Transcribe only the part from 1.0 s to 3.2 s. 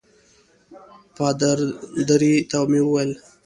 پادري ته مې وویل.